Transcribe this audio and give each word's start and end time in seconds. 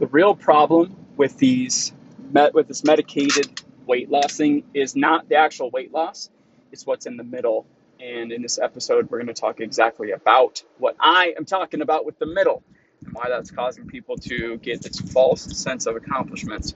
The 0.00 0.08
real 0.08 0.34
problem 0.34 0.96
with 1.16 1.38
these 1.38 1.92
met 2.32 2.52
with 2.52 2.66
this 2.66 2.82
medicated 2.82 3.62
weight 3.86 4.10
loss 4.10 4.36
thing 4.36 4.64
is 4.74 4.96
not 4.96 5.28
the 5.28 5.36
actual 5.36 5.70
weight 5.70 5.92
loss, 5.92 6.30
it's 6.72 6.84
what's 6.84 7.06
in 7.06 7.16
the 7.16 7.22
middle. 7.22 7.64
And 8.00 8.32
in 8.32 8.42
this 8.42 8.58
episode, 8.58 9.08
we're 9.08 9.18
going 9.18 9.32
to 9.32 9.40
talk 9.40 9.60
exactly 9.60 10.10
about 10.10 10.64
what 10.78 10.96
I 10.98 11.34
am 11.36 11.44
talking 11.44 11.80
about 11.80 12.04
with 12.04 12.18
the 12.18 12.26
middle 12.26 12.64
and 13.04 13.14
why 13.14 13.28
that's 13.28 13.52
causing 13.52 13.86
people 13.86 14.16
to 14.16 14.58
get 14.58 14.82
this 14.82 14.98
false 14.98 15.42
sense 15.56 15.86
of 15.86 15.94
accomplishment, 15.94 16.74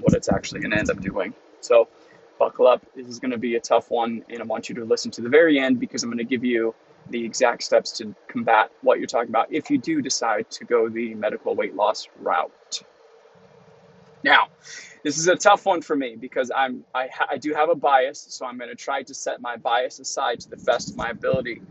what 0.00 0.12
it's 0.12 0.28
actually 0.28 0.60
going 0.60 0.72
to 0.72 0.78
end 0.78 0.90
up 0.90 1.00
doing. 1.00 1.32
So, 1.60 1.88
buckle 2.38 2.66
up. 2.66 2.84
This 2.94 3.06
is 3.06 3.18
going 3.18 3.30
to 3.30 3.38
be 3.38 3.54
a 3.54 3.60
tough 3.60 3.90
one, 3.90 4.24
and 4.28 4.40
I 4.40 4.44
want 4.44 4.68
you 4.68 4.74
to 4.76 4.84
listen 4.84 5.10
to 5.12 5.22
the 5.22 5.30
very 5.30 5.58
end 5.58 5.80
because 5.80 6.02
I'm 6.02 6.10
going 6.10 6.18
to 6.18 6.24
give 6.24 6.44
you 6.44 6.74
the 7.10 7.24
exact 7.24 7.62
steps 7.62 7.92
to 7.98 8.14
combat 8.28 8.70
what 8.82 8.98
you're 8.98 9.06
talking 9.06 9.30
about 9.30 9.52
if 9.52 9.70
you 9.70 9.78
do 9.78 10.02
decide 10.02 10.50
to 10.50 10.64
go 10.64 10.88
the 10.88 11.14
medical 11.14 11.54
weight 11.54 11.74
loss 11.74 12.08
route. 12.20 12.82
Now, 14.24 14.48
this 15.04 15.18
is 15.18 15.28
a 15.28 15.36
tough 15.36 15.64
one 15.64 15.80
for 15.80 15.94
me 15.94 16.16
because 16.16 16.50
I'm 16.54 16.84
I, 16.94 17.08
ha- 17.12 17.28
I 17.30 17.38
do 17.38 17.54
have 17.54 17.70
a 17.70 17.74
bias, 17.74 18.26
so 18.28 18.46
I'm 18.46 18.58
going 18.58 18.70
to 18.70 18.76
try 18.76 19.02
to 19.02 19.14
set 19.14 19.40
my 19.40 19.56
bias 19.56 20.00
aside 20.00 20.40
to 20.40 20.50
the 20.50 20.56
best 20.56 20.90
of 20.90 20.96
my 20.96 21.10
ability 21.10 21.62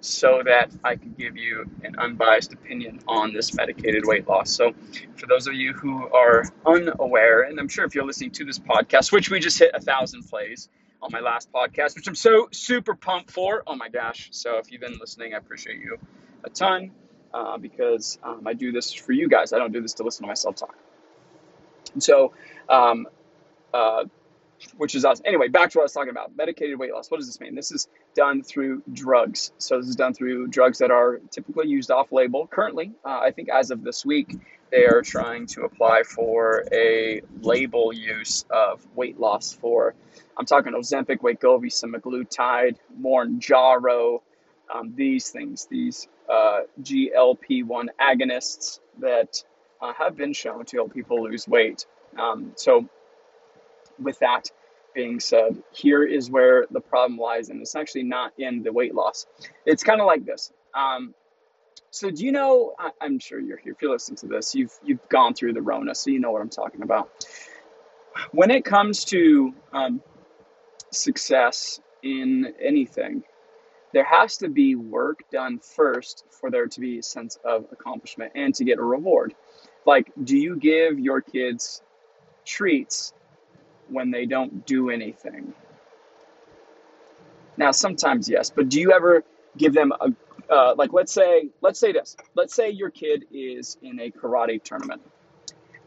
so 0.00 0.42
that 0.44 0.70
I 0.84 0.96
can 0.96 1.14
give 1.18 1.36
you 1.36 1.64
an 1.82 1.96
unbiased 1.98 2.52
opinion 2.52 3.00
on 3.08 3.32
this 3.32 3.54
medicated 3.54 4.06
weight 4.06 4.28
loss. 4.28 4.50
So, 4.50 4.72
for 5.16 5.26
those 5.26 5.46
of 5.46 5.54
you 5.54 5.72
who 5.72 6.08
are 6.12 6.44
unaware, 6.66 7.42
and 7.42 7.58
I'm 7.58 7.68
sure 7.68 7.86
if 7.86 7.94
you're 7.94 8.04
listening 8.04 8.32
to 8.32 8.44
this 8.44 8.58
podcast, 8.58 9.12
which 9.12 9.30
we 9.30 9.40
just 9.40 9.58
hit 9.58 9.70
a 9.72 9.80
thousand 9.80 10.24
plays 10.24 10.68
on 11.04 11.10
my 11.12 11.20
last 11.20 11.52
podcast, 11.52 11.94
which 11.96 12.08
I'm 12.08 12.14
so 12.14 12.48
super 12.50 12.94
pumped 12.94 13.30
for. 13.30 13.62
Oh 13.66 13.76
my 13.76 13.90
gosh. 13.90 14.28
So, 14.32 14.56
if 14.56 14.72
you've 14.72 14.80
been 14.80 14.98
listening, 14.98 15.34
I 15.34 15.36
appreciate 15.36 15.78
you 15.78 15.98
a 16.42 16.50
ton 16.50 16.92
uh, 17.32 17.58
because 17.58 18.18
um, 18.22 18.42
I 18.46 18.54
do 18.54 18.72
this 18.72 18.92
for 18.92 19.12
you 19.12 19.28
guys. 19.28 19.52
I 19.52 19.58
don't 19.58 19.72
do 19.72 19.82
this 19.82 19.94
to 19.94 20.02
listen 20.02 20.22
to 20.22 20.28
myself 20.28 20.56
talk. 20.56 20.74
And 21.92 22.02
so, 22.02 22.32
um, 22.70 23.06
uh, 23.74 24.04
which 24.78 24.94
is 24.94 25.04
us. 25.04 25.20
Anyway, 25.26 25.48
back 25.48 25.70
to 25.70 25.78
what 25.78 25.82
I 25.82 25.84
was 25.84 25.92
talking 25.92 26.10
about 26.10 26.34
medicated 26.36 26.78
weight 26.78 26.92
loss. 26.94 27.10
What 27.10 27.18
does 27.18 27.26
this 27.26 27.38
mean? 27.38 27.54
This 27.54 27.70
is 27.70 27.86
done 28.14 28.42
through 28.42 28.82
drugs. 28.90 29.52
So, 29.58 29.78
this 29.78 29.88
is 29.88 29.96
done 29.96 30.14
through 30.14 30.48
drugs 30.48 30.78
that 30.78 30.90
are 30.90 31.20
typically 31.30 31.68
used 31.68 31.90
off 31.90 32.12
label. 32.12 32.46
Currently, 32.46 32.92
uh, 33.04 33.20
I 33.20 33.30
think 33.30 33.50
as 33.50 33.70
of 33.70 33.84
this 33.84 34.06
week, 34.06 34.38
they 34.70 34.86
are 34.86 35.02
trying 35.02 35.46
to 35.46 35.62
apply 35.62 36.02
for 36.02 36.64
a 36.72 37.22
label 37.40 37.92
use 37.92 38.44
of 38.50 38.86
weight 38.94 39.18
loss 39.18 39.52
for, 39.52 39.94
I'm 40.36 40.46
talking 40.46 40.72
Ozempic, 40.72 41.18
Wegovy, 41.18 41.70
semaglutide, 41.70 42.76
Mounjaro, 43.00 44.20
um, 44.72 44.94
these 44.96 45.30
things, 45.30 45.66
these 45.70 46.08
uh, 46.28 46.60
GLP 46.82 47.64
1 47.64 47.90
agonists 48.00 48.80
that 49.00 49.42
uh, 49.80 49.92
have 49.92 50.16
been 50.16 50.32
shown 50.32 50.64
to 50.66 50.76
help 50.78 50.94
people 50.94 51.22
lose 51.22 51.46
weight. 51.46 51.86
Um, 52.18 52.52
so, 52.56 52.88
with 53.98 54.18
that 54.20 54.50
being 54.94 55.20
said, 55.20 55.62
here 55.72 56.04
is 56.04 56.30
where 56.30 56.66
the 56.70 56.80
problem 56.80 57.18
lies, 57.18 57.50
and 57.50 57.60
it's 57.60 57.74
actually 57.74 58.04
not 58.04 58.32
in 58.38 58.62
the 58.62 58.72
weight 58.72 58.94
loss. 58.94 59.26
It's 59.66 59.82
kind 59.82 60.00
of 60.00 60.06
like 60.06 60.24
this. 60.24 60.52
Um, 60.74 61.14
so, 61.94 62.10
do 62.10 62.24
you 62.24 62.32
know? 62.32 62.74
I, 62.76 62.90
am 63.06 63.20
sure 63.20 63.38
you're 63.38 63.56
here. 63.56 63.72
If 63.72 63.80
you 63.80 63.92
listen 63.92 64.16
to 64.16 64.26
this, 64.26 64.52
you've 64.52 64.76
you've 64.82 65.08
gone 65.08 65.32
through 65.32 65.52
the 65.52 65.62
Rona, 65.62 65.94
so 65.94 66.10
you 66.10 66.18
know 66.18 66.32
what 66.32 66.42
I'm 66.42 66.50
talking 66.50 66.82
about. 66.82 67.24
When 68.32 68.50
it 68.50 68.64
comes 68.64 69.04
to 69.06 69.54
um, 69.72 70.02
success 70.90 71.80
in 72.02 72.52
anything, 72.60 73.22
there 73.92 74.02
has 74.02 74.36
to 74.38 74.48
be 74.48 74.74
work 74.74 75.20
done 75.30 75.60
first 75.60 76.24
for 76.30 76.50
there 76.50 76.66
to 76.66 76.80
be 76.80 76.98
a 76.98 77.02
sense 77.04 77.38
of 77.44 77.66
accomplishment 77.70 78.32
and 78.34 78.52
to 78.56 78.64
get 78.64 78.80
a 78.80 78.82
reward. 78.82 79.32
Like, 79.86 80.10
do 80.24 80.36
you 80.36 80.56
give 80.56 80.98
your 80.98 81.20
kids 81.20 81.80
treats 82.44 83.14
when 83.88 84.10
they 84.10 84.26
don't 84.26 84.66
do 84.66 84.90
anything? 84.90 85.54
Now, 87.56 87.70
sometimes 87.70 88.28
yes, 88.28 88.50
but 88.50 88.68
do 88.68 88.80
you 88.80 88.90
ever 88.90 89.22
give 89.56 89.74
them 89.74 89.92
a 90.00 90.10
uh, 90.50 90.74
like 90.76 90.92
let's 90.92 91.12
say 91.12 91.50
let's 91.60 91.78
say 91.78 91.92
this 91.92 92.16
let's 92.34 92.54
say 92.54 92.70
your 92.70 92.90
kid 92.90 93.24
is 93.32 93.76
in 93.82 94.00
a 94.00 94.10
karate 94.10 94.62
tournament 94.62 95.02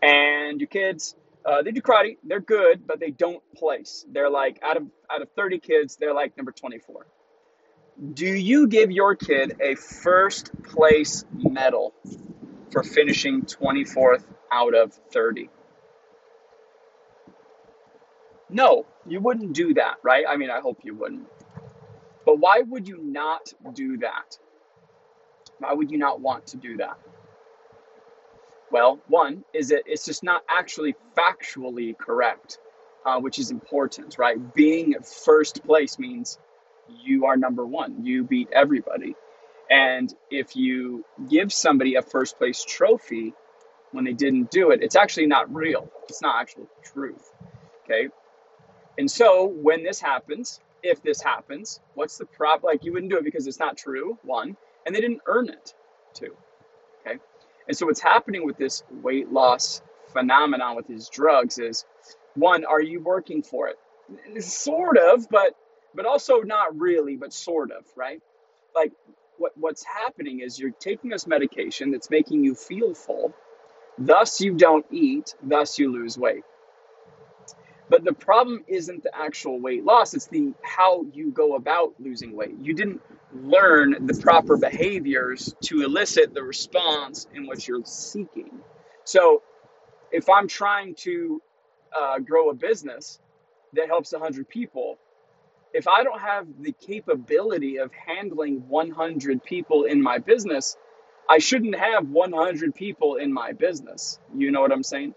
and 0.02 0.60
your 0.60 0.68
kids 0.68 1.16
uh, 1.46 1.62
they 1.62 1.72
do 1.72 1.82
karate 1.82 2.18
they're 2.24 2.40
good 2.40 2.86
but 2.86 3.00
they 3.00 3.12
don't 3.12 3.42
place 3.56 4.06
they're 4.12 4.30
like 4.30 4.60
out 4.64 4.78
of 4.78 4.84
out 5.10 5.22
of 5.22 5.30
30 5.36 5.60
kids 5.60 5.98
they're 5.98 6.14
like 6.14 6.36
number 6.38 6.52
24 6.52 7.08
do 8.14 8.28
you 8.28 8.68
give 8.68 8.92
your 8.92 9.16
kid 9.16 9.58
a 9.62 9.76
first 9.76 10.52
place 10.64 11.26
medal 11.32 11.94
for 12.72 12.84
finishing 12.84 13.42
24th 13.44 14.24
out 14.52 14.76
of 14.76 14.94
30. 15.12 15.50
No, 18.50 18.86
you 19.06 19.20
wouldn't 19.20 19.54
do 19.54 19.74
that, 19.74 19.96
right? 20.04 20.26
I 20.28 20.38
mean, 20.38 20.50
I 20.50 20.62
hope 20.62 20.80
you 20.84 20.96
wouldn't. 20.96 21.28
But 22.26 22.40
why 22.40 22.62
would 22.62 22.88
you 22.88 23.00
not 23.02 23.52
do 23.74 23.98
that? 23.98 24.38
Why 25.60 25.74
would 25.74 25.92
you 25.92 25.98
not 25.98 26.22
want 26.22 26.48
to 26.48 26.58
do 26.58 26.78
that? 26.78 26.98
Well, 28.72 29.00
one 29.08 29.44
is 29.54 29.70
that 29.70 29.84
it's 29.86 30.06
just 30.06 30.24
not 30.24 30.44
actually 30.50 30.96
factually 31.18 31.98
correct, 31.98 32.60
uh, 33.06 33.20
which 33.20 33.40
is 33.40 33.50
important, 33.52 34.18
right? 34.18 34.38
Being 34.54 34.96
first 35.02 35.64
place 35.66 35.98
means 35.98 36.38
you 37.04 37.26
are 37.26 37.38
number 37.38 37.66
one, 37.66 38.06
you 38.06 38.24
beat 38.24 38.50
everybody. 38.52 39.16
And 39.70 40.14
if 40.30 40.56
you 40.56 41.06
give 41.30 41.52
somebody 41.52 41.96
a 41.96 42.02
first 42.02 42.38
place 42.38 42.64
trophy 42.64 43.34
when 43.92 44.06
they 44.06 44.14
didn't 44.14 44.52
do 44.52 44.72
it, 44.72 44.82
it's 44.82 44.96
actually 44.96 45.28
not 45.28 45.54
real. 45.54 45.90
It's 46.10 46.22
not 46.22 46.42
actual 46.42 46.68
truth. 46.84 47.32
Okay. 47.84 48.10
And 48.98 49.10
so 49.10 49.46
when 49.46 49.84
this 49.84 50.00
happens, 50.00 50.60
if 50.84 51.02
this 51.04 51.22
happens, 51.22 51.80
what's 51.96 52.18
the 52.18 52.26
prop? 52.26 52.64
Like 52.64 52.84
you 52.84 52.94
wouldn't 52.94 53.12
do 53.12 53.18
it 53.18 53.24
because 53.24 53.48
it's 53.48 53.60
not 53.60 53.78
true, 53.78 54.18
one, 54.24 54.58
and 54.88 54.96
they 54.96 55.02
didn't 55.02 55.22
earn 55.28 55.50
it, 55.50 55.76
too. 56.14 56.34
Okay. 57.06 57.20
And 57.68 57.78
so 57.78 57.86
what's 57.86 58.00
happening 58.00 58.46
with 58.46 58.58
this 58.58 58.84
weight 58.90 59.32
loss 59.32 59.82
phenomenon 60.14 60.78
with 60.78 60.88
these 60.88 61.10
drugs 61.10 61.60
is 61.60 61.86
one, 62.36 62.64
are 62.64 62.82
you 62.82 63.02
working 63.02 63.44
for 63.44 63.68
it? 63.68 64.44
Sort 64.44 64.98
of, 64.98 65.30
but 65.30 65.54
but 65.94 66.06
also 66.06 66.42
not 66.42 66.80
really, 66.80 67.16
but 67.18 67.34
sort 67.34 67.72
of, 67.72 67.84
right? 67.96 68.22
Like 68.74 68.94
what, 69.38 69.52
what's 69.58 69.84
happening 69.84 70.40
is 70.40 70.58
you're 70.58 70.72
taking 70.72 71.10
this 71.10 71.28
medication 71.28 71.92
that's 71.92 72.10
making 72.10 72.44
you 72.44 72.56
feel 72.56 72.94
full, 72.94 73.34
thus 73.98 74.40
you 74.40 74.54
don't 74.54 74.86
eat, 74.92 75.36
thus 75.44 75.78
you 75.80 75.92
lose 75.92 76.18
weight. 76.18 76.44
But 77.90 78.04
the 78.04 78.14
problem 78.14 78.64
isn't 78.68 79.04
the 79.04 79.18
actual 79.18 79.60
weight 79.60 79.84
loss, 79.84 80.14
it's 80.14 80.28
the 80.28 80.54
how 80.62 81.06
you 81.14 81.32
go 81.32 81.56
about 81.56 81.96
losing 82.00 82.36
weight. 82.36 82.56
You 82.62 82.74
didn't 82.74 83.02
learn 83.44 84.06
the 84.08 84.14
proper 84.16 84.58
behaviors 84.58 85.56
to 85.64 85.84
elicit 85.84 86.34
the 86.34 86.44
response 86.44 87.28
in 87.34 87.48
what 87.48 87.68
you're 87.68 87.86
seeking. 87.86 88.52
So 89.04 89.44
if 90.12 90.30
I'm 90.30 90.48
trying 90.48 90.96
to 90.96 91.42
uh, 91.96 92.20
grow 92.20 92.50
a 92.50 92.54
business 92.54 93.20
that 93.74 93.88
helps 93.88 94.12
100 94.14 94.48
people, 94.50 94.98
if 95.74 95.88
I 95.88 96.04
don't 96.04 96.20
have 96.20 96.48
the 96.62 96.72
capability 96.72 97.78
of 97.78 97.92
handling 97.94 98.68
100 98.68 99.44
people 99.44 99.84
in 99.84 100.02
my 100.02 100.18
business, 100.18 100.78
I 101.30 101.40
shouldn't 101.40 101.76
have 101.76 102.10
100 102.10 102.74
people 102.74 103.16
in 103.16 103.34
my 103.34 103.52
business. 103.54 104.20
You 104.36 104.52
know 104.52 104.62
what 104.62 104.72
I'm 104.72 104.84
saying? 104.84 105.14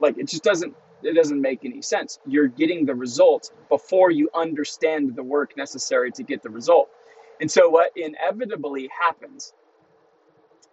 Like 0.00 0.18
it 0.18 0.28
just 0.28 0.44
doesn't 0.44 0.74
it 1.02 1.14
doesn't 1.14 1.40
make 1.40 1.64
any 1.64 1.82
sense. 1.82 2.18
You're 2.26 2.48
getting 2.48 2.86
the 2.86 2.94
result 2.94 3.50
before 3.68 4.10
you 4.10 4.30
understand 4.34 5.14
the 5.14 5.22
work 5.22 5.56
necessary 5.56 6.10
to 6.12 6.22
get 6.22 6.42
the 6.42 6.50
result. 6.50 6.88
And 7.40 7.50
so 7.50 7.68
what 7.68 7.92
inevitably 7.96 8.88
happens 8.98 9.52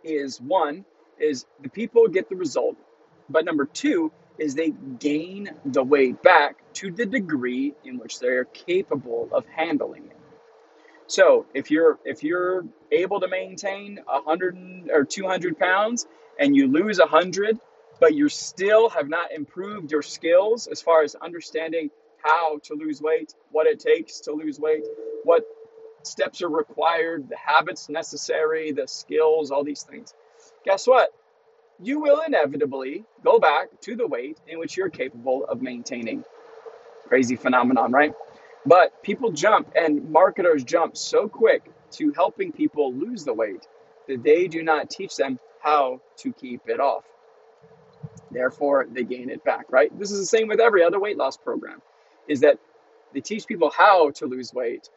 is 0.04 0.40
one 0.40 0.86
is 1.20 1.46
the 1.62 1.70
people 1.70 2.08
get 2.08 2.30
the 2.30 2.36
result, 2.36 2.78
but 3.30 3.46
number 3.46 3.66
2 3.66 4.12
is 4.38 4.56
they 4.56 4.72
gain 5.00 5.52
the 5.66 5.84
weight 5.84 6.22
back 6.24 6.58
to 6.74 6.92
the 6.92 7.06
degree 7.06 7.76
in 7.84 7.98
which 8.00 8.20
they're 8.20 8.46
capable 8.46 9.30
of 9.32 9.46
handling 9.48 10.06
it. 10.06 10.18
So 11.08 11.46
if 11.54 11.70
you're 11.70 12.00
if 12.06 12.24
you're 12.24 12.66
able 12.92 13.20
to 13.20 13.28
maintain 13.28 14.00
100 14.06 14.90
or 14.92 15.04
200 15.04 15.60
pounds 15.60 16.08
and 16.40 16.56
you 16.56 16.68
lose 16.68 17.00
100, 17.00 17.60
but 18.00 18.16
you 18.16 18.30
still 18.30 18.90
have 18.90 19.10
not 19.10 19.32
improved 19.32 19.92
your 19.92 20.02
skills 20.02 20.68
as 20.68 20.82
far 20.82 21.04
as 21.04 21.16
understanding 21.16 21.92
how 22.24 22.60
to 22.64 22.76
lose 22.76 23.02
weight, 23.02 23.36
what 23.52 23.68
it 23.68 23.80
takes 23.80 24.22
to 24.22 24.32
lose 24.32 24.60
weight, 24.60 24.86
what 25.24 25.44
steps 26.08 26.42
are 26.42 26.50
required, 26.50 27.30
the 27.30 27.38
habits 27.38 27.90
necessary, 27.90 28.72
the 28.72 28.88
skills, 28.88 29.52
all 29.52 29.64
these 29.64 29.84
things. 29.84 30.14
Guess 30.66 30.88
what? 30.88 31.12
you 31.82 32.00
will 32.00 32.22
inevitably 32.22 33.04
go 33.24 33.40
back 33.40 33.70
to 33.82 33.96
the 33.96 34.08
weight 34.08 34.40
in 34.48 34.60
which 34.60 34.78
you're 34.78 34.90
capable 34.90 35.46
of 35.46 35.62
maintaining. 35.62 36.24
Crazy 37.08 37.36
phenomenon, 37.36 37.92
right? 37.92 38.14
But 38.66 39.02
people 39.02 39.32
jump 39.32 39.72
and 39.76 40.10
marketers 40.12 40.64
jump 40.64 40.96
so 40.96 41.28
quick 41.28 41.64
to 41.94 42.14
helping 42.16 42.52
people 42.52 42.94
lose 42.94 43.26
the 43.26 43.34
weight 43.34 43.68
that 44.08 44.24
they 44.24 44.48
do 44.48 44.62
not 44.62 44.90
teach 44.90 45.16
them 45.16 45.40
how 45.60 46.02
to 46.18 46.32
keep 46.32 46.62
it 46.68 46.80
off. 46.80 47.04
Therefore, 48.30 48.86
they 48.90 49.04
gain 49.04 49.30
it 49.30 49.44
back, 49.44 49.66
right? 49.72 49.98
This 49.98 50.12
is 50.12 50.20
the 50.20 50.26
same 50.26 50.48
with 50.48 50.60
every 50.60 50.84
other 50.84 51.00
weight 51.00 51.18
loss 51.18 51.36
program, 51.36 51.82
is 52.28 52.42
that 52.42 52.60
they 53.14 53.20
teach 53.20 53.48
people 53.48 53.72
how 53.76 54.12
to 54.12 54.28
lose 54.28 54.54
weight, 54.54 54.90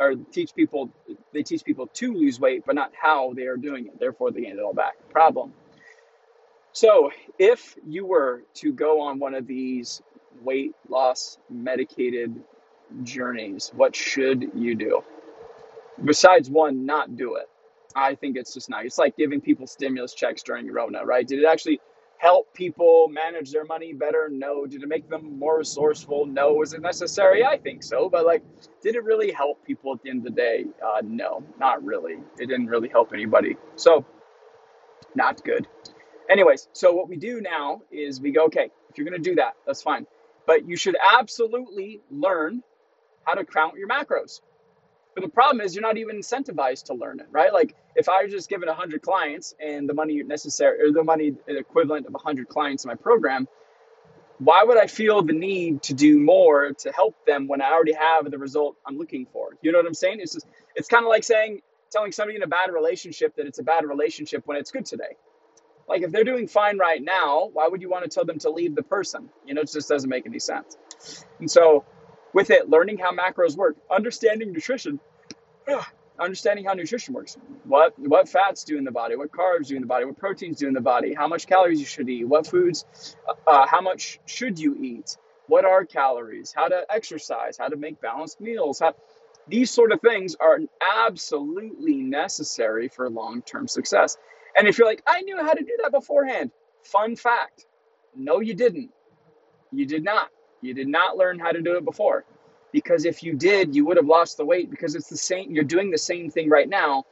or 0.00 0.14
teach 0.32 0.54
people 0.54 0.90
they 1.32 1.42
teach 1.42 1.62
people 1.64 1.86
to 1.86 2.12
lose 2.14 2.40
weight, 2.40 2.64
but 2.66 2.74
not 2.74 2.92
how 3.00 3.34
they 3.34 3.46
are 3.46 3.56
doing 3.56 3.86
it. 3.86 4.00
Therefore, 4.00 4.32
they 4.32 4.40
gain 4.40 4.58
it 4.58 4.60
all 4.60 4.74
back. 4.74 4.94
Problem. 5.10 5.52
So, 6.72 7.10
if 7.38 7.76
you 7.86 8.06
were 8.06 8.42
to 8.54 8.72
go 8.72 9.02
on 9.02 9.18
one 9.18 9.34
of 9.34 9.46
these 9.46 10.02
weight 10.42 10.72
loss 10.88 11.38
medicated 11.50 12.34
journeys, 13.02 13.70
what 13.74 13.94
should 13.94 14.52
you 14.54 14.74
do? 14.74 15.02
Besides 16.02 16.48
one, 16.48 16.86
not 16.86 17.16
do 17.16 17.36
it. 17.36 17.48
I 17.94 18.14
think 18.14 18.36
it's 18.36 18.54
just 18.54 18.70
not. 18.70 18.86
It's 18.86 18.98
like 18.98 19.16
giving 19.16 19.40
people 19.40 19.66
stimulus 19.66 20.14
checks 20.14 20.42
during 20.42 20.68
Corona, 20.68 21.04
right? 21.04 21.26
Did 21.26 21.40
it 21.40 21.46
actually 21.46 21.80
help 22.20 22.52
people 22.52 23.08
manage 23.08 23.50
their 23.50 23.64
money 23.64 23.94
better? 23.94 24.28
No. 24.30 24.66
Did 24.66 24.82
it 24.82 24.88
make 24.88 25.08
them 25.08 25.38
more 25.38 25.58
resourceful? 25.58 26.26
No. 26.26 26.52
Was 26.52 26.74
it 26.74 26.82
necessary? 26.82 27.44
I 27.44 27.56
think 27.56 27.82
so. 27.82 28.10
But 28.10 28.26
like, 28.26 28.42
did 28.82 28.94
it 28.94 29.04
really 29.04 29.32
help 29.32 29.64
people 29.64 29.94
at 29.94 30.02
the 30.02 30.10
end 30.10 30.18
of 30.18 30.24
the 30.24 30.30
day? 30.30 30.66
Uh, 30.84 31.00
no, 31.02 31.42
not 31.58 31.82
really. 31.82 32.18
It 32.38 32.46
didn't 32.46 32.66
really 32.66 32.90
help 32.90 33.12
anybody. 33.14 33.56
So, 33.76 34.04
not 35.14 35.42
good. 35.42 35.66
Anyways, 36.28 36.68
so 36.74 36.92
what 36.92 37.08
we 37.08 37.16
do 37.16 37.40
now 37.40 37.82
is 37.90 38.20
we 38.20 38.32
go, 38.32 38.44
okay, 38.44 38.70
if 38.90 38.98
you're 38.98 39.08
going 39.08 39.20
to 39.20 39.30
do 39.30 39.36
that, 39.36 39.56
that's 39.66 39.82
fine. 39.82 40.06
But 40.46 40.68
you 40.68 40.76
should 40.76 40.96
absolutely 41.18 42.02
learn 42.10 42.62
how 43.24 43.34
to 43.34 43.44
count 43.44 43.76
your 43.76 43.88
macros. 43.88 44.40
But 45.14 45.22
the 45.22 45.28
problem 45.28 45.60
is 45.60 45.74
you're 45.74 45.82
not 45.82 45.98
even 45.98 46.16
incentivized 46.16 46.84
to 46.84 46.94
learn 46.94 47.20
it, 47.20 47.26
right? 47.30 47.52
Like 47.52 47.74
if 47.96 48.08
I 48.08 48.22
was 48.22 48.32
just 48.32 48.48
given 48.48 48.68
100 48.68 49.02
clients 49.02 49.54
and 49.60 49.88
the 49.88 49.94
money 49.94 50.22
necessary 50.22 50.80
or 50.82 50.92
the 50.92 51.02
money 51.02 51.34
equivalent 51.46 52.06
of 52.06 52.12
100 52.12 52.48
clients 52.48 52.84
in 52.84 52.88
my 52.88 52.94
program, 52.94 53.48
why 54.38 54.64
would 54.64 54.78
I 54.78 54.86
feel 54.86 55.22
the 55.22 55.34
need 55.34 55.82
to 55.82 55.94
do 55.94 56.18
more 56.18 56.72
to 56.72 56.92
help 56.92 57.14
them 57.26 57.46
when 57.46 57.60
I 57.60 57.70
already 57.72 57.92
have 57.92 58.30
the 58.30 58.38
result 58.38 58.76
I'm 58.86 58.96
looking 58.96 59.26
for? 59.32 59.50
You 59.62 59.72
know 59.72 59.78
what 59.78 59.86
I'm 59.86 59.94
saying? 59.94 60.20
It's 60.20 60.32
just 60.32 60.46
it's 60.74 60.88
kind 60.88 61.04
of 61.04 61.08
like 61.08 61.24
saying 61.24 61.60
telling 61.90 62.12
somebody 62.12 62.36
in 62.36 62.42
a 62.42 62.46
bad 62.46 62.72
relationship 62.72 63.36
that 63.36 63.46
it's 63.46 63.58
a 63.58 63.62
bad 63.62 63.84
relationship 63.84 64.46
when 64.46 64.56
it's 64.56 64.70
good 64.70 64.86
today. 64.86 65.16
Like 65.88 66.02
if 66.02 66.12
they're 66.12 66.24
doing 66.24 66.46
fine 66.46 66.78
right 66.78 67.02
now, 67.02 67.50
why 67.52 67.66
would 67.66 67.82
you 67.82 67.90
want 67.90 68.04
to 68.04 68.10
tell 68.10 68.24
them 68.24 68.38
to 68.40 68.50
leave 68.50 68.76
the 68.76 68.82
person? 68.82 69.28
You 69.44 69.54
know, 69.54 69.62
it 69.62 69.72
just 69.72 69.88
doesn't 69.88 70.08
make 70.08 70.24
any 70.24 70.38
sense. 70.38 70.76
And 71.40 71.50
so 71.50 71.84
with 72.32 72.50
it, 72.50 72.68
learning 72.68 72.98
how 72.98 73.12
macros 73.12 73.56
work, 73.56 73.76
understanding 73.90 74.52
nutrition, 74.52 75.00
understanding 76.18 76.64
how 76.64 76.74
nutrition 76.74 77.14
works. 77.14 77.36
What 77.64 77.98
what 77.98 78.28
fats 78.28 78.64
do 78.64 78.78
in 78.78 78.84
the 78.84 78.90
body, 78.90 79.16
what 79.16 79.30
carbs 79.30 79.68
do 79.68 79.76
in 79.76 79.82
the 79.82 79.88
body, 79.88 80.04
what 80.04 80.18
proteins 80.18 80.58
do 80.58 80.68
in 80.68 80.74
the 80.74 80.80
body, 80.80 81.14
how 81.14 81.28
much 81.28 81.46
calories 81.46 81.80
you 81.80 81.86
should 81.86 82.08
eat, 82.08 82.24
what 82.24 82.46
foods, 82.46 83.16
uh, 83.46 83.66
how 83.66 83.80
much 83.80 84.20
should 84.26 84.58
you 84.58 84.76
eat, 84.80 85.16
what 85.46 85.64
are 85.64 85.84
calories, 85.84 86.52
how 86.54 86.68
to 86.68 86.84
exercise, 86.90 87.56
how 87.58 87.68
to 87.68 87.76
make 87.76 88.00
balanced 88.00 88.40
meals. 88.40 88.80
How, 88.80 88.94
these 89.48 89.70
sort 89.70 89.90
of 89.92 90.00
things 90.00 90.36
are 90.38 90.60
absolutely 91.06 91.96
necessary 91.96 92.88
for 92.88 93.10
long 93.10 93.42
term 93.42 93.66
success. 93.66 94.16
And 94.56 94.68
if 94.68 94.78
you're 94.78 94.86
like, 94.86 95.02
I 95.06 95.22
knew 95.22 95.36
how 95.36 95.54
to 95.54 95.62
do 95.62 95.78
that 95.82 95.92
beforehand, 95.92 96.50
fun 96.82 97.16
fact 97.16 97.66
no, 98.14 98.40
you 98.40 98.54
didn't. 98.54 98.90
You 99.72 99.86
did 99.86 100.04
not. 100.04 100.30
You 100.60 100.74
did 100.74 100.88
not 100.88 101.16
learn 101.16 101.38
how 101.38 101.52
to 101.52 101.62
do 101.62 101.76
it 101.76 101.84
before. 101.84 102.24
Because 102.72 103.04
if 103.04 103.22
you 103.22 103.34
did, 103.34 103.74
you 103.74 103.84
would 103.86 103.96
have 103.96 104.06
lost 104.06 104.36
the 104.36 104.44
weight 104.44 104.70
because 104.70 104.94
it's 104.94 105.08
the 105.08 105.16
same, 105.16 105.50
you're 105.50 105.64
doing 105.64 105.90
the 105.90 105.98
same 105.98 106.30
thing 106.30 106.48
right 106.48 106.68
now. 106.68 107.04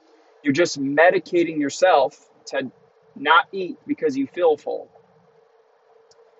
You're 0.42 0.52
just 0.52 0.80
medicating 0.80 1.58
yourself 1.58 2.16
to 2.46 2.70
not 3.16 3.46
eat 3.52 3.76
because 3.86 4.16
you 4.16 4.26
feel 4.26 4.56
full. 4.56 4.88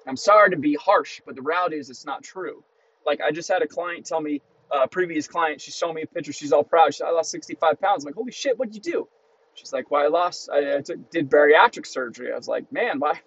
I'm 0.07 0.17
sorry 0.17 0.51
to 0.51 0.57
be 0.57 0.75
harsh, 0.75 1.21
but 1.27 1.35
the 1.35 1.43
reality 1.43 1.77
is 1.77 1.91
it's 1.91 2.07
not 2.07 2.23
true. 2.23 2.63
Like 3.05 3.21
I 3.21 3.33
just 3.33 3.49
had 3.49 3.63
a 3.63 3.67
client 3.67 4.07
tell 4.07 4.21
me, 4.21 4.41
uh, 4.75 4.85
a 4.85 4.89
previous 4.89 5.27
client, 5.27 5.61
she's 5.61 5.77
showing 5.77 5.95
me 5.95 6.03
a 6.03 6.07
picture. 6.07 6.33
She's 6.33 6.53
all 6.53 6.65
proud. 6.65 6.95
She 6.95 6.99
said, 6.99 7.07
I 7.09 7.11
lost 7.11 7.31
65 7.31 7.81
pounds. 7.81 8.05
I'm 8.05 8.09
like, 8.09 8.15
holy 8.15 8.33
shit, 8.33 8.59
what'd 8.59 8.75
you 8.75 8.81
do? 8.81 9.09
She's 9.55 9.73
like, 9.73 9.91
well, 9.91 10.03
I 10.03 10.07
lost, 10.07 10.49
I, 10.53 10.77
I 10.77 10.81
took, 10.83 11.11
did 11.11 11.29
bariatric 11.29 11.87
surgery. 11.87 12.33
I 12.33 12.37
was 12.37 12.47
like, 12.47 12.71
man, 12.73 13.01
why? 13.01 13.21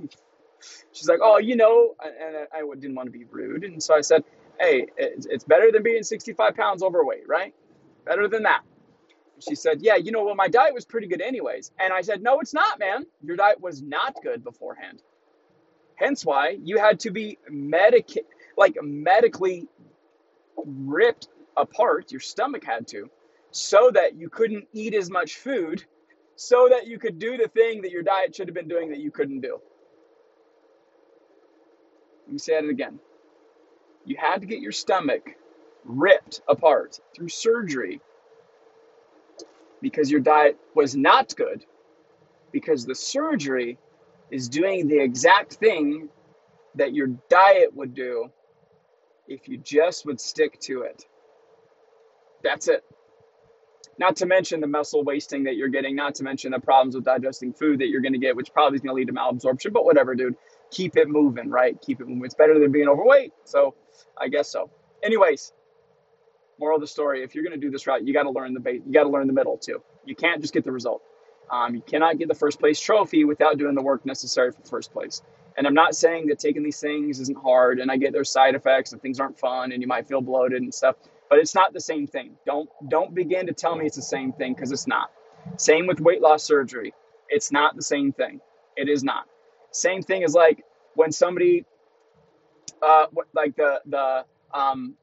She's 0.91 1.07
like, 1.07 1.19
oh, 1.21 1.37
you 1.37 1.55
know, 1.55 1.95
and 2.03 2.47
I, 2.53 2.61
didn't 2.75 2.95
want 2.95 3.07
to 3.07 3.11
be 3.11 3.25
rude. 3.25 3.63
And 3.63 3.81
so 3.81 3.95
I 3.95 4.01
said, 4.01 4.23
hey, 4.59 4.87
it's, 4.97 5.25
it's 5.25 5.43
better 5.43 5.71
than 5.71 5.83
being 5.83 6.03
65 6.03 6.55
pounds 6.55 6.83
overweight, 6.83 7.27
right? 7.27 7.53
Better 8.05 8.27
than 8.27 8.43
that. 8.43 8.61
She 9.39 9.55
said, 9.55 9.81
yeah, 9.81 9.95
you 9.95 10.11
know, 10.11 10.23
well, 10.23 10.35
my 10.35 10.47
diet 10.47 10.73
was 10.73 10.85
pretty 10.85 11.07
good 11.07 11.21
anyways. 11.21 11.71
And 11.79 11.91
I 11.91 12.01
said, 12.01 12.21
no, 12.21 12.39
it's 12.39 12.53
not, 12.53 12.79
man. 12.79 13.05
Your 13.23 13.35
diet 13.35 13.59
was 13.59 13.81
not 13.81 14.15
good 14.21 14.43
beforehand. 14.43 15.01
Hence 15.95 16.25
why 16.25 16.57
you 16.61 16.77
had 16.77 16.99
to 17.01 17.11
be 17.11 17.37
medic, 17.49 18.09
like 18.57 18.77
medically 18.81 19.67
ripped 20.57 21.27
apart. 21.57 22.11
Your 22.11 22.21
stomach 22.21 22.63
had 22.63 22.87
to, 22.89 23.09
so 23.51 23.91
that 23.91 24.15
you 24.15 24.29
couldn't 24.29 24.67
eat 24.73 24.93
as 24.93 25.09
much 25.09 25.37
food, 25.37 25.83
so 26.35 26.69
that 26.69 26.87
you 26.87 26.97
could 26.97 27.19
do 27.19 27.37
the 27.37 27.47
thing 27.47 27.81
that 27.83 27.91
your 27.91 28.03
diet 28.03 28.35
should 28.35 28.47
have 28.47 28.55
been 28.55 28.67
doing 28.67 28.89
that 28.89 28.99
you 28.99 29.11
couldn't 29.11 29.41
do. 29.41 29.59
Let 32.31 32.35
me 32.35 32.39
say 32.39 32.53
it 32.59 32.69
again. 32.69 32.97
You 34.05 34.15
had 34.17 34.39
to 34.39 34.47
get 34.47 34.61
your 34.61 34.71
stomach 34.71 35.35
ripped 35.83 36.39
apart 36.47 36.97
through 37.13 37.27
surgery 37.27 37.99
because 39.81 40.09
your 40.09 40.21
diet 40.21 40.57
was 40.73 40.95
not 40.95 41.35
good, 41.35 41.65
because 42.53 42.85
the 42.85 42.95
surgery 42.95 43.77
is 44.31 44.47
doing 44.47 44.87
the 44.87 45.01
exact 45.01 45.55
thing 45.55 46.07
that 46.75 46.93
your 46.93 47.07
diet 47.27 47.75
would 47.75 47.93
do 47.93 48.31
if 49.27 49.49
you 49.49 49.57
just 49.57 50.05
would 50.05 50.21
stick 50.21 50.57
to 50.61 50.83
it. 50.83 51.05
That's 52.45 52.69
it. 52.69 52.85
Not 53.97 54.15
to 54.17 54.25
mention 54.25 54.61
the 54.61 54.67
muscle 54.67 55.03
wasting 55.03 55.43
that 55.43 55.55
you're 55.55 55.69
getting, 55.69 55.95
not 55.95 56.15
to 56.15 56.23
mention 56.23 56.51
the 56.51 56.59
problems 56.59 56.95
with 56.95 57.05
digesting 57.05 57.53
food 57.53 57.79
that 57.79 57.89
you're 57.89 58.01
going 58.01 58.13
to 58.13 58.19
get, 58.19 58.35
which 58.35 58.51
probably 58.53 58.75
is 58.75 58.81
going 58.81 58.95
to 58.95 58.95
lead 58.95 59.07
to 59.07 59.13
malabsorption, 59.13 59.73
but 59.73 59.85
whatever, 59.85 60.15
dude. 60.15 60.35
Keep 60.71 60.95
it 60.95 61.09
moving, 61.09 61.49
right? 61.49 61.79
Keep 61.81 62.01
it 62.01 62.07
moving. 62.07 62.23
It's 62.25 62.33
better 62.33 62.57
than 62.57 62.71
being 62.71 62.87
overweight. 62.87 63.33
So 63.43 63.75
I 64.17 64.29
guess 64.29 64.49
so. 64.49 64.69
Anyways, 65.03 65.51
moral 66.59 66.77
of 66.77 66.81
the 66.81 66.87
story: 66.87 67.23
if 67.23 67.35
you're 67.35 67.43
going 67.43 67.59
to 67.59 67.63
do 67.63 67.69
this 67.69 67.85
route, 67.87 68.07
you 68.07 68.13
got 68.13 68.23
to 68.23 68.31
learn 68.31 68.53
the 68.53 68.59
base. 68.61 68.81
You 68.85 68.93
got 68.93 69.03
to 69.03 69.09
learn 69.09 69.27
the 69.27 69.33
middle 69.33 69.57
too. 69.57 69.83
You 70.05 70.15
can't 70.15 70.41
just 70.41 70.53
get 70.53 70.63
the 70.63 70.71
result. 70.71 71.01
Um, 71.51 71.75
you 71.75 71.81
cannot 71.81 72.17
get 72.17 72.29
the 72.29 72.35
first 72.35 72.59
place 72.59 72.79
trophy 72.79 73.25
without 73.25 73.57
doing 73.57 73.75
the 73.75 73.81
work 73.81 74.05
necessary 74.05 74.51
for 74.53 74.61
first 74.63 74.93
place. 74.93 75.21
And 75.57 75.67
I'm 75.67 75.73
not 75.73 75.95
saying 75.95 76.27
that 76.27 76.39
taking 76.39 76.63
these 76.63 76.79
things 76.79 77.19
isn't 77.19 77.37
hard, 77.37 77.79
and 77.79 77.91
I 77.91 77.97
get 77.97 78.13
their 78.13 78.23
side 78.23 78.55
effects 78.55 78.93
and 78.93 79.01
things 79.01 79.19
aren't 79.19 79.37
fun, 79.37 79.73
and 79.73 79.81
you 79.81 79.87
might 79.87 80.07
feel 80.07 80.21
bloated 80.21 80.61
and 80.61 80.73
stuff. 80.73 80.95
But 81.31 81.39
it's 81.39 81.55
not 81.55 81.73
the 81.73 81.81
same 81.81 82.07
thing. 82.07 82.37
Don't 82.45 82.69
don't 82.89 83.15
begin 83.15 83.47
to 83.47 83.53
tell 83.53 83.75
me 83.77 83.87
it's 83.87 83.97
the 83.97 84.03
same 84.03 84.33
thing 84.33 84.55
because 84.55 84.73
it's 84.73 84.87
not. 84.87 85.11
Same 85.57 85.87
with 85.87 86.01
weight 86.01 86.21
loss 86.21 86.43
surgery. 86.43 86.93
It's 87.29 87.53
not 87.53 87.77
the 87.77 87.83
same 87.83 88.13
thing. 88.13 88.41
It 88.77 88.89
is 88.89 89.03
not. 89.03 89.25
Same 89.71 90.03
thing 90.03 90.25
as 90.25 90.35
like 90.35 90.65
when 90.95 91.13
somebody, 91.13 91.65
uh, 92.81 93.07
like 93.35 93.55
the 93.57 93.81
the 93.87 94.25
um, 94.53 94.95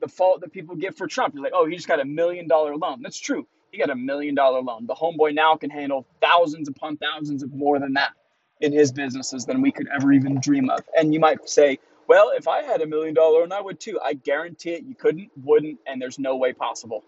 the 0.00 0.08
fault 0.08 0.42
that 0.42 0.52
people 0.52 0.76
give 0.76 0.96
for 0.96 1.06
Trump. 1.06 1.34
You're 1.34 1.44
like, 1.44 1.52
oh, 1.54 1.66
he 1.66 1.76
just 1.76 1.88
got 1.88 2.00
a 2.00 2.06
million 2.06 2.48
dollar 2.48 2.76
loan. 2.76 3.02
That's 3.02 3.20
true. 3.20 3.46
He 3.72 3.78
got 3.78 3.90
a 3.90 3.96
million 3.96 4.34
dollar 4.34 4.60
loan. 4.62 4.86
The 4.86 4.94
homeboy 4.94 5.34
now 5.34 5.56
can 5.56 5.70
handle 5.70 6.06
thousands 6.22 6.68
upon 6.68 6.98
thousands 6.98 7.42
of 7.42 7.52
more 7.52 7.78
than 7.80 7.94
that 7.94 8.12
in 8.60 8.72
his 8.72 8.92
businesses 8.92 9.46
than 9.46 9.62
we 9.62 9.72
could 9.72 9.88
ever 9.94 10.12
even 10.12 10.40
dream 10.40 10.70
of. 10.70 10.80
And 10.98 11.14
you 11.14 11.20
might 11.20 11.48
say, 11.48 11.78
well, 12.08 12.32
if 12.36 12.48
I 12.48 12.62
had 12.62 12.82
a 12.82 12.86
million 12.86 13.14
dollar 13.14 13.40
loan, 13.40 13.52
I 13.52 13.60
would 13.60 13.80
too. 13.80 13.98
I 14.02 14.14
guarantee 14.14 14.70
it. 14.70 14.84
You 14.84 14.94
couldn't, 14.94 15.30
wouldn't, 15.42 15.80
and 15.86 16.00
there's 16.00 16.18
no 16.18 16.36
way 16.36 16.52
possible. 16.52 17.04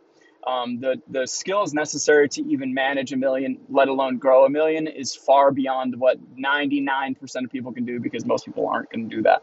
Um, 0.46 0.80
the 0.80 1.02
the 1.08 1.26
skills 1.26 1.74
necessary 1.74 2.28
to 2.30 2.42
even 2.42 2.74
manage 2.74 3.12
a 3.12 3.16
million, 3.16 3.58
let 3.68 3.88
alone 3.88 4.18
grow 4.18 4.44
a 4.44 4.50
million, 4.50 4.86
is 4.86 5.14
far 5.14 5.50
beyond 5.50 5.96
what 5.98 6.18
99% 6.36 7.44
of 7.44 7.50
people 7.50 7.72
can 7.72 7.84
do 7.84 8.00
because 8.00 8.24
most 8.24 8.44
people 8.44 8.68
aren't 8.68 8.90
going 8.90 9.08
to 9.08 9.16
do 9.16 9.22
that. 9.22 9.42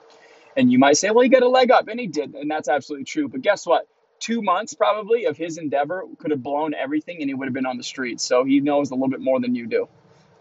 And 0.57 0.71
you 0.71 0.79
might 0.79 0.97
say, 0.97 1.12
well, 1.12 1.21
he 1.24 1.29
got 1.29 1.43
a 1.43 1.50
leg 1.50 1.69
up, 1.69 1.88
and 1.89 2.00
he 2.00 2.07
did, 2.07 2.33
and 2.33 2.50
that's 2.50 2.69
absolutely 2.69 3.05
true. 3.05 3.27
But 3.27 3.41
guess 3.41 3.65
what? 3.65 3.88
Two 4.19 4.41
months 4.41 4.74
probably 4.74 5.25
of 5.25 5.35
his 5.38 5.57
endeavor 5.57 6.05
could 6.17 6.31
have 6.31 6.41
blown 6.41 6.74
everything, 6.74 7.17
and 7.19 7.29
he 7.29 7.33
would 7.33 7.45
have 7.45 7.53
been 7.53 7.65
on 7.65 7.77
the 7.77 7.83
streets. 7.83 8.24
So 8.24 8.45
he 8.45 8.62
knows 8.62 8.91
a 8.91 8.95
little 8.95 9.09
bit 9.09 9.19
more 9.19 9.39
than 9.41 9.53
you 9.53 9.67
do, 9.67 9.89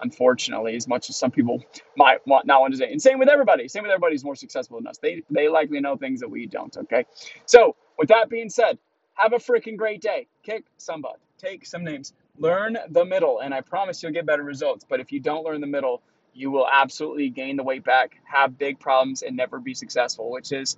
unfortunately, 0.01 0.77
as 0.77 0.87
much 0.89 1.11
as 1.11 1.17
some 1.17 1.31
people 1.31 1.63
might 1.97 2.27
want 2.27 2.47
not 2.47 2.61
want 2.61 2.73
to 2.73 2.79
say. 2.79 2.91
And 2.91 3.01
same 3.01 3.19
with 3.19 3.29
everybody. 3.29 3.69
Same 3.69 3.83
with 3.83 3.93
everybody 3.93 4.15
who's 4.15 4.25
more 4.25 4.37
successful 4.37 4.79
than 4.79 4.87
us. 4.87 4.99
They 4.99 5.23
they 5.31 5.49
likely 5.49 5.81
know 5.81 5.97
things 5.97 6.21
that 6.21 6.29
we 6.29 6.47
don't. 6.47 6.77
Okay. 6.77 7.07
So 7.47 7.77
with 7.99 8.09
that 8.09 8.29
being 8.29 8.51
said, 8.51 8.79
have 9.15 9.33
a 9.33 9.37
freaking 9.37 9.77
great 9.77 10.01
day. 10.01 10.27
Kick 10.43 10.65
some 10.77 11.03
butt. 11.03 11.19
Take 11.39 11.67
some 11.67 11.85
names. 11.85 12.13
Learn 12.39 12.77
the 12.91 13.05
middle, 13.05 13.41
and 13.41 13.55
I 13.55 13.61
promise 13.61 14.03
you'll 14.03 14.13
get 14.13 14.27
better 14.27 14.43
results. 14.43 14.85
But 14.89 15.01
if 15.01 15.13
you 15.13 15.21
don't 15.21 15.45
learn 15.45 15.61
the 15.61 15.67
middle, 15.67 16.03
you 16.33 16.51
will 16.51 16.67
absolutely 16.71 17.31
gain 17.31 17.57
the 17.57 17.63
weight 17.63 17.85
back, 17.85 18.21
have 18.25 18.59
big 18.59 18.81
problems, 18.81 19.23
and 19.23 19.37
never 19.37 19.61
be 19.61 19.75
successful, 19.75 20.31
which 20.31 20.51
is 20.53 20.77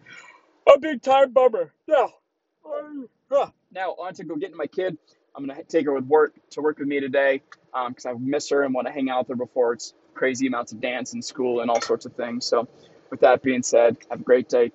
a 0.69 0.79
big 0.79 1.01
time 1.03 1.33
bummer. 1.33 1.73
Yeah. 1.87 2.09
Um, 2.65 3.09
now, 3.73 3.91
on 3.99 4.15
to 4.15 4.25
go 4.25 4.37
getting 4.37 4.57
my 4.57 4.67
kid. 4.67 4.97
I'm 5.37 5.47
gonna 5.47 5.63
take 5.65 5.87
her 5.87 5.93
with 5.93 6.05
work 6.07 6.35
to 6.51 6.63
work 6.63 6.79
with 6.79 6.89
me 6.89 7.01
today 7.01 7.43
because 7.89 8.07
um, 8.07 8.17
I 8.17 8.19
miss 8.19 8.49
her 8.51 8.63
and 8.63 8.75
want 8.75 8.87
to 8.87 8.93
hang 8.93 9.11
out 9.11 9.29
with 9.29 9.39
her 9.39 9.45
before 9.45 9.75
it's 9.75 9.95
crazy 10.15 10.47
amounts 10.47 10.73
of 10.73 10.81
dance 10.81 11.13
and 11.13 11.25
school 11.25 11.61
and 11.61 11.71
all 11.71 11.81
sorts 11.81 12.07
of 12.07 12.15
things. 12.15 12.47
So, 12.47 12.69
with 13.11 13.21
that 13.21 13.43
being 13.43 13.63
said, 13.63 13.99
have 14.11 14.21
a 14.21 14.25
great 14.25 14.49
day. 14.49 14.69
Talk 14.69 14.75